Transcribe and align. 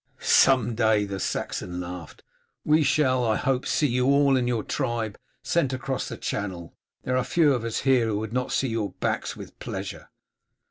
"Some 0.17 0.73
day," 0.73 1.05
the 1.05 1.19
Saxon 1.19 1.79
laughed, 1.79 2.23
"we 2.65 2.81
shall, 2.81 3.23
I 3.23 3.35
hope, 3.35 3.67
see 3.67 3.85
you 3.85 4.05
and 4.07 4.15
all 4.35 4.47
your 4.47 4.63
tribe 4.63 5.15
sent 5.43 5.73
across 5.73 6.09
the 6.09 6.17
Channel. 6.17 6.73
There 7.03 7.15
are 7.15 7.23
few 7.23 7.53
of 7.53 7.63
us 7.63 7.81
here 7.81 8.07
who 8.07 8.17
would 8.17 8.33
not 8.33 8.51
see 8.51 8.69
your 8.69 8.93
backs 8.93 9.35
with 9.37 9.59
pleasure." 9.59 10.09